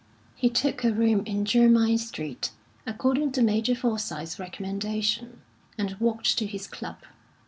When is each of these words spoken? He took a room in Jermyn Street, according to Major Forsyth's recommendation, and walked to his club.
He 0.35 0.49
took 0.49 0.83
a 0.83 0.91
room 0.91 1.21
in 1.27 1.45
Jermyn 1.45 1.99
Street, 1.99 2.49
according 2.87 3.33
to 3.33 3.43
Major 3.43 3.75
Forsyth's 3.75 4.39
recommendation, 4.39 5.41
and 5.77 5.95
walked 5.99 6.39
to 6.39 6.47
his 6.47 6.65
club. 6.65 6.97